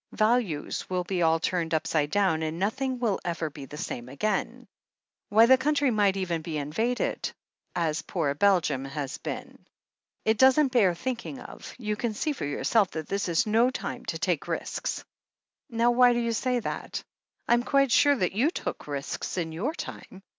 Values 0.17 0.89
will 0.89 1.03
be 1.03 1.21
all 1.21 1.39
turned 1.39 1.75
upside 1.75 2.09
down, 2.09 2.41
and 2.41 2.57
nothing 2.57 2.97
will 2.97 3.19
ever 3.23 3.51
be 3.51 3.65
the 3.65 3.77
same 3.77 4.09
again. 4.09 4.67
Why, 5.29 5.45
the 5.45 5.59
country 5.59 5.91
might 5.91 6.17
even 6.17 6.41
be 6.41 6.57
invaded, 6.57 7.31
as 7.75 8.01
poor 8.01 8.33
Belgium 8.33 8.83
has 8.83 9.19
been. 9.19 9.59
It 10.25 10.39
doesn't 10.39 10.71
bear 10.71 10.95
thinking 10.95 11.39
of... 11.39 11.71
you 11.77 11.95
can 11.95 12.15
see 12.15 12.31
for 12.33 12.45
yourself 12.45 12.89
that 12.97 13.09
this 13.09 13.29
is 13.29 13.45
no 13.45 13.69
time 13.69 14.03
to 14.05 14.17
take 14.17 14.47
risks." 14.47 15.05
"Now, 15.69 15.91
why 15.91 16.13
do 16.13 16.19
you 16.19 16.33
say 16.33 16.59
that? 16.61 17.03
Fm 17.47 17.63
quite 17.63 17.91
sure 17.91 18.15
that 18.15 18.31
you 18.33 18.49
took 18.49 18.87
risks 18.87 19.37
in 19.37 19.51
your 19.51 19.75
time. 19.75 20.23